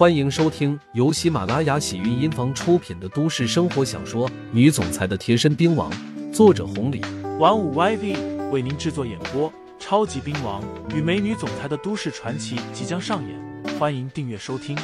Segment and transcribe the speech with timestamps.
[0.00, 5.92] 欢迎收听由喜马拉雅喜韵音房出品的都市生活小说《女总裁的贴身兵王》，
[6.32, 7.02] 作者红礼，
[7.38, 9.52] 玩五 YV 为您制作演播。
[9.78, 14.74] 超级兵王与美女总裁的都市传奇即将上演，欢迎订阅收听。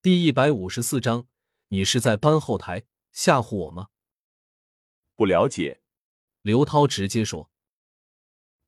[0.00, 1.26] 第一百五十四章，
[1.68, 3.88] 你是在搬后台吓唬我吗？
[5.14, 5.82] 不了解，
[6.40, 7.50] 刘涛直接说。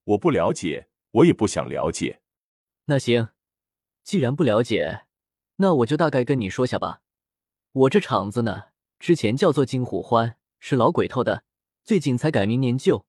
[0.05, 2.21] 我不了解，我也不想了解。
[2.89, 3.31] 那行，
[4.05, 5.07] 既然不了解，
[5.57, 7.03] 那我就大概跟你说下吧。
[7.73, 8.69] 我这厂子呢，
[9.01, 11.43] 之前叫做金虎欢，是老鬼头的，
[11.83, 13.05] 最近才改名念旧，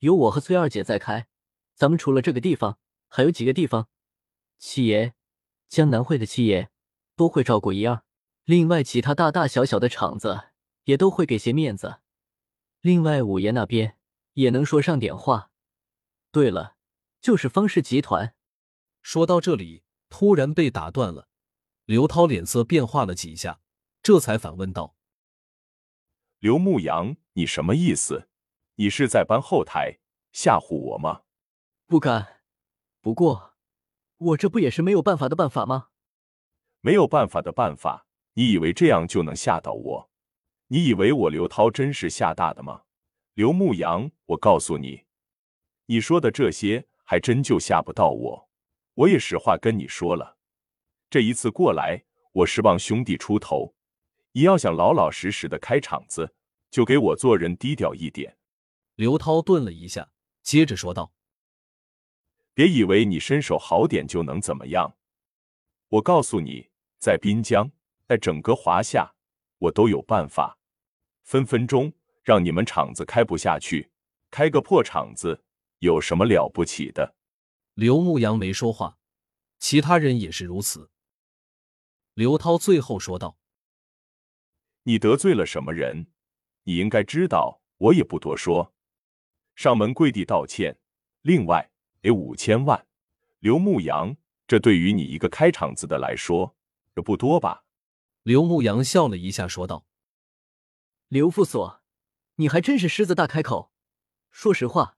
[0.00, 1.28] 有我和崔二姐在开。
[1.76, 2.78] 咱们除了这个地方，
[3.08, 3.88] 还有几个地方，
[4.58, 5.14] 七爷、
[5.68, 6.70] 江南会的七爷
[7.14, 8.02] 都会照顾一二。
[8.44, 10.48] 另外，其他大大小小的厂子
[10.84, 12.00] 也都会给些面子。
[12.80, 13.96] 另外，五爷那边
[14.32, 15.52] 也能说上点话。
[16.32, 16.74] 对了，
[17.20, 18.34] 就是方氏集团。
[19.06, 21.28] 说到这里，突然被打断了。
[21.84, 23.60] 刘涛脸色变化了几下，
[24.02, 24.96] 这才反问道
[26.40, 28.28] ：“刘牧阳，你什么意思？
[28.74, 30.00] 你是在搬后台
[30.32, 31.22] 吓唬我吗
[31.86, 32.42] ？”“不敢，
[33.00, 33.54] 不过
[34.16, 35.90] 我这不也是没有办法的办法吗
[36.82, 38.08] ？”“没有办法的办法？
[38.32, 40.10] 你以为这样就能吓到我？
[40.66, 42.82] 你以为我刘涛真是吓大的吗
[43.34, 45.04] ？”“刘牧阳，我告诉你，
[45.84, 48.45] 你说的这些还真就吓不到我。”
[48.96, 50.38] 我也实话跟你说了，
[51.10, 52.02] 这一次过来，
[52.32, 53.74] 我是帮兄弟出头。
[54.32, 56.34] 你要想老老实实的开厂子，
[56.70, 58.38] 就给我做人低调一点。
[58.94, 60.10] 刘涛顿了一下，
[60.42, 61.12] 接着说道
[62.54, 64.96] ：“别以为你身手好点就能怎么样。
[65.88, 67.70] 我告诉你，在滨江，
[68.08, 69.14] 在整个华夏，
[69.58, 70.56] 我都有办法，
[71.22, 73.90] 分分钟让你们厂子开不下去。
[74.30, 75.44] 开个破厂子
[75.80, 77.14] 有什么了不起的？”
[77.76, 78.96] 刘牧阳没说话，
[79.58, 80.90] 其他人也是如此。
[82.14, 83.36] 刘涛最后说道
[84.84, 86.06] ：“你得罪了什么人？
[86.62, 88.72] 你应该知道，我也不多说。
[89.54, 90.78] 上门跪地道歉，
[91.20, 91.70] 另外
[92.00, 92.88] 给五千万。
[93.40, 94.16] 刘牧阳，
[94.46, 96.56] 这对于你一个开厂子的来说，
[96.94, 97.66] 这不多吧？”
[98.24, 99.84] 刘牧阳笑了一下，说道
[101.08, 101.82] ：“刘副所，
[102.36, 103.70] 你还真是狮子大开口。
[104.30, 104.96] 说实话，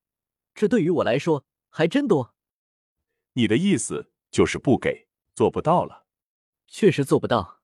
[0.54, 2.36] 这对于我来说还真多。”
[3.38, 6.06] 你的意思就是不给，做不到了。
[6.66, 7.60] 确实做不到。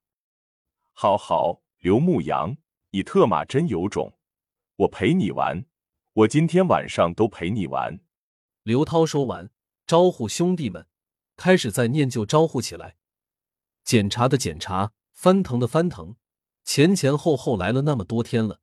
[0.93, 2.57] 好好，刘牧阳，
[2.91, 4.17] 你特马真有种，
[4.77, 5.67] 我陪你玩，
[6.13, 7.99] 我今天晚上都陪你玩。
[8.63, 9.51] 刘涛说完，
[9.85, 10.87] 招呼兄弟们，
[11.35, 12.95] 开始在念旧招呼起来。
[13.83, 16.15] 检查的检查，翻腾的翻腾，
[16.63, 18.61] 前前后后来了那么多天了。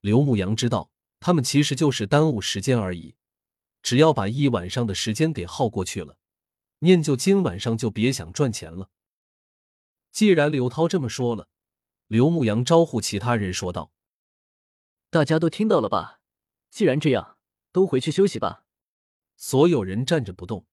[0.00, 3.16] 刘牧阳知道，他们其实就是耽误时间而已，
[3.82, 6.18] 只要把一晚上的时间给耗过去了。
[6.84, 8.90] 念旧今晚上就别想赚钱了。
[10.10, 11.48] 既然刘涛这么说了，
[12.08, 13.92] 刘牧阳招呼其他人说道
[15.08, 16.20] ：“大家都听到了吧？
[16.70, 17.38] 既然这样，
[17.70, 18.66] 都回去休息吧。”
[19.36, 20.66] 所有人站着不动。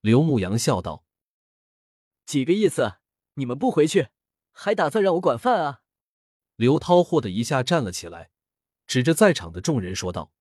[0.00, 1.04] 刘牧阳笑道
[2.26, 2.98] ：“几个意思？
[3.34, 4.08] 你们不回去，
[4.52, 5.82] 还打算让我管饭啊？”
[6.56, 8.30] 刘涛霍的一下站了起来，
[8.86, 10.32] 指着在场的众人说道：“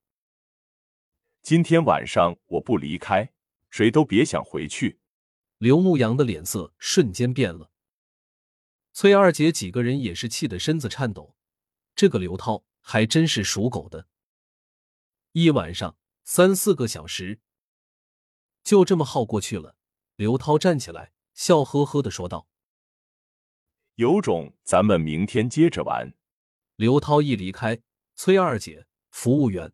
[1.41, 3.33] 今天晚上我不离开。”
[3.71, 4.99] 谁都别想回去！
[5.57, 7.71] 刘牧阳的脸色瞬间变了。
[8.93, 11.35] 崔二姐几个人也是气得身子颤抖。
[11.95, 14.07] 这个刘涛还真是属狗的。
[15.31, 17.39] 一晚上三四个小时，
[18.63, 19.77] 就这么耗过去了。
[20.17, 22.47] 刘涛站起来，笑呵呵的说道
[23.95, 26.13] ：“有种，咱们明天接着玩。”
[26.75, 27.81] 刘涛一离开，
[28.15, 29.71] 崔二姐、服务员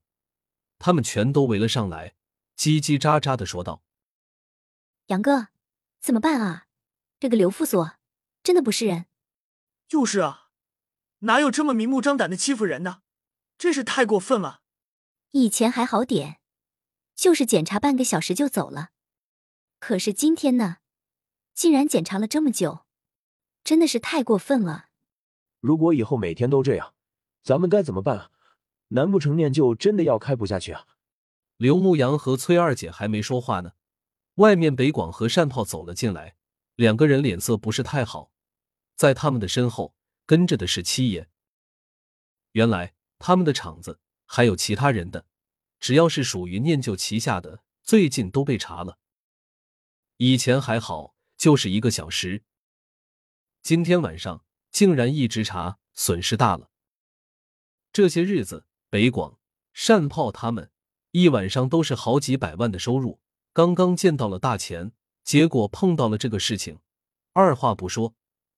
[0.78, 2.16] 他们全都围了上来，
[2.56, 3.84] 叽叽喳喳的说道。
[5.07, 5.47] 杨哥，
[6.01, 6.66] 怎么办啊？
[7.18, 7.94] 这个刘副所
[8.44, 9.06] 真的不是人。
[9.88, 10.50] 就是啊，
[11.19, 13.01] 哪有这么明目张胆的欺负人呢？
[13.57, 14.62] 真是太过分了。
[15.31, 16.41] 以前还好点，
[17.16, 18.90] 就是检查半个小时就走了。
[19.79, 20.78] 可是今天呢，
[21.53, 22.86] 竟然检查了这么久，
[23.63, 24.88] 真的是太过分了。
[25.62, 26.94] 如果以后每天都这样，
[27.44, 28.31] 咱们该怎么办啊？
[28.89, 30.86] 难不成念旧真的要开不下去啊？
[31.56, 33.71] 刘牧阳和崔二姐还没说话呢。
[34.38, 36.36] 外面，北广和善炮走了进来，
[36.75, 38.31] 两个人脸色不是太好。
[38.95, 39.95] 在他们的身后
[40.28, 41.28] 跟着的是七爷。
[42.51, 45.25] 原来他们的厂子还有其他人的，
[45.80, 49.00] 只要是属于念旧旗下的，最近都被查了。
[50.18, 52.44] 以前还好，就是一个小时，
[53.63, 56.69] 今天晚上竟然一直查，损失大了。
[57.92, 59.39] 这些日子，北广、
[59.74, 60.72] 善炮他们
[61.10, 63.19] 一晚上都是好几百万的收入。
[63.57, 64.92] 刚刚见到了大钱，
[65.24, 66.80] 结果碰到了这个事情，
[67.33, 68.13] 二话不说，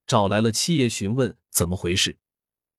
[0.05, 2.19] 找来了七爷询问怎么回事。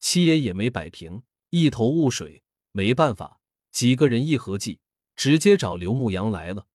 [0.01, 2.45] 七爷也没摆平，一头雾水。
[2.73, 3.41] 没办法，
[3.71, 4.81] 几个人一合计，
[5.17, 6.67] 直接找刘牧阳来了。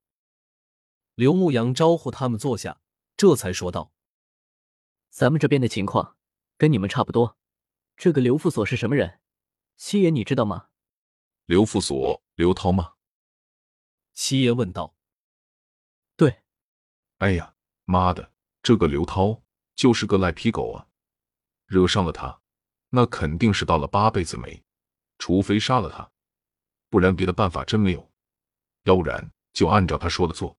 [1.14, 2.82] 刘牧阳招呼他们坐下，
[3.16, 3.94] 这才说道
[5.14, 6.18] ：“咱们这边的情况
[6.58, 7.38] 跟你们差不多。
[7.96, 9.20] 这个刘副所是什么人？
[9.78, 10.70] 七爷你知道吗？”
[11.46, 12.94] 刘副所，刘涛吗？
[14.16, 14.88] 七爷问道。
[14.94, 14.95] “对。
[17.26, 17.56] ”“哎呀，
[17.86, 18.32] 妈的，
[18.62, 19.42] 这个刘涛
[19.76, 20.86] 就是个赖皮狗啊！
[21.66, 22.40] 惹上了他，
[22.90, 24.64] 那肯定是倒了八辈子霉。
[25.18, 26.08] 除非杀了他，
[26.88, 28.12] 不然别的办法真没有。
[28.84, 30.56] 要不然就按照他说的做。”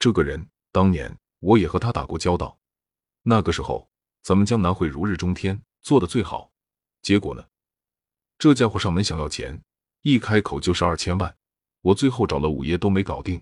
[0.00, 2.58] 这个人当年我也和他打过交道，
[3.22, 3.88] 那个时候
[4.22, 6.50] 咱们江南会如日中天，做的最好。
[7.00, 7.46] 结果呢，
[8.38, 9.62] 这家伙上门想要钱，
[10.02, 11.36] 一开口就是二千万，
[11.82, 13.40] 我最后找了五爷都没搞定，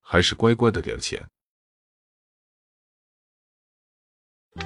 [0.00, 1.24] 还是乖乖的给了钱。